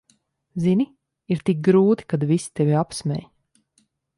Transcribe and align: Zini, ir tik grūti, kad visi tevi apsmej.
Zini, 0.63 0.87
ir 1.35 1.43
tik 1.49 1.61
grūti, 1.69 2.09
kad 2.15 2.27
visi 2.35 2.51
tevi 2.61 2.77
apsmej. 2.81 3.25